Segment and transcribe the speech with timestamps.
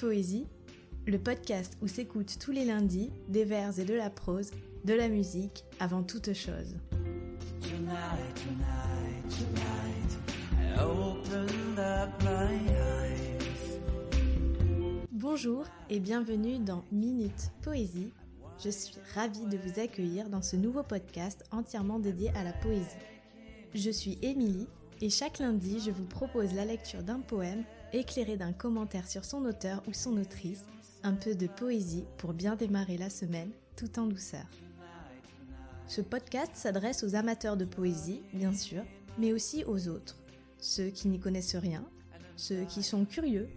[0.00, 0.46] Poésie,
[1.06, 4.50] le podcast où s'écoutent tous les lundis des vers et de la prose,
[4.86, 6.74] de la musique avant toute chose.
[15.12, 18.10] Bonjour et bienvenue dans Minute Poésie.
[18.64, 22.86] Je suis ravie de vous accueillir dans ce nouveau podcast entièrement dédié à la poésie.
[23.74, 24.66] Je suis Émilie
[25.00, 29.44] et chaque lundi je vous propose la lecture d'un poème éclairé d'un commentaire sur son
[29.44, 30.64] auteur ou son autrice,
[31.02, 34.46] un peu de poésie pour bien démarrer la semaine tout en douceur.
[35.86, 38.84] Ce podcast s'adresse aux amateurs de poésie, bien sûr,
[39.18, 40.18] mais aussi aux autres,
[40.58, 41.84] ceux qui n'y connaissent rien,
[42.36, 43.48] ceux qui sont curieux,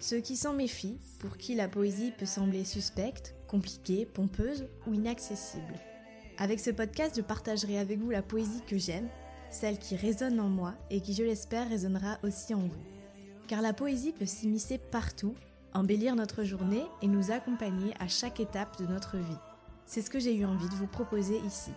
[0.00, 5.74] ceux qui s'en méfient, pour qui la poésie peut sembler suspecte, compliquée, pompeuse ou inaccessible.
[6.38, 9.08] Avec ce podcast, je partagerai avec vous la poésie que j'aime,
[9.50, 12.98] celle qui résonne en moi et qui, je l'espère, résonnera aussi en vous
[13.48, 15.34] car la poésie peut s'immiscer partout,
[15.74, 19.38] embellir notre journée et nous accompagner à chaque étape de notre vie.
[19.86, 21.72] C'est ce que j'ai eu envie de vous proposer ici.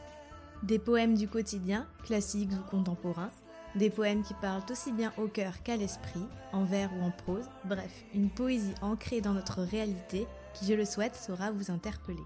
[0.63, 3.31] Des poèmes du quotidien, classiques ou contemporains,
[3.75, 7.49] des poèmes qui parlent aussi bien au cœur qu'à l'esprit, en vers ou en prose,
[7.63, 12.19] bref, une poésie ancrée dans notre réalité qui, je le souhaite, saura vous interpeller.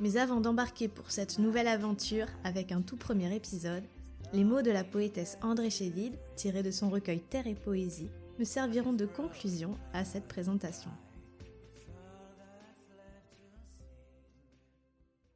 [0.00, 3.84] Mais avant d'embarquer pour cette nouvelle aventure avec un tout premier épisode,
[4.32, 8.44] les mots de la poétesse André Chédid, tirés de son recueil Terre et Poésie, me
[8.44, 10.90] serviront de conclusion à cette présentation.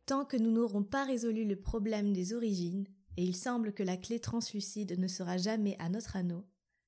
[0.05, 3.97] Tant que nous n'aurons pas résolu le problème des origines, et il semble que la
[3.97, 6.45] clé translucide ne sera jamais à notre anneau,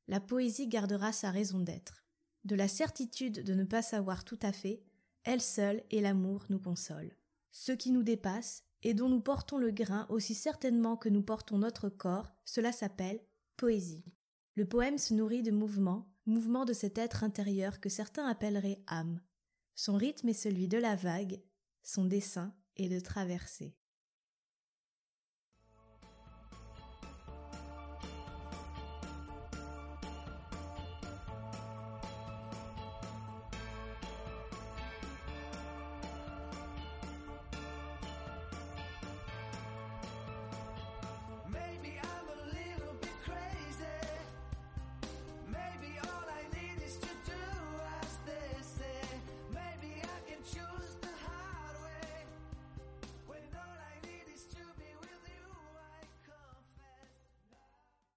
[0.09, 2.05] la poésie gardera sa raison d'être.
[2.45, 4.83] De la certitude de ne pas savoir tout à fait,
[5.23, 7.15] elle seule et l'amour nous consolent.
[7.51, 11.59] Ce qui nous dépasse, et dont nous portons le grain aussi certainement que nous portons
[11.59, 13.21] notre corps, cela s'appelle
[13.57, 14.05] poésie.
[14.55, 19.21] Le poème se nourrit de mouvements, mouvements de cet être intérieur que certains appelleraient âme.
[19.75, 21.43] Son rythme est celui de la vague,
[21.83, 23.75] son dessin est de traverser.